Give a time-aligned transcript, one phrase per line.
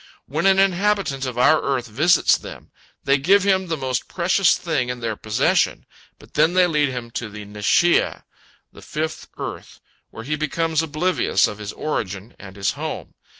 [0.25, 2.71] When an inhabitant of our earth visits them,
[3.03, 5.85] they give him the most precious thing in their possession,
[6.17, 8.23] but then they lead him to the Neshiah,
[8.73, 9.79] the fifth earth,
[10.09, 13.13] where he becomes oblivious of his origin and his home.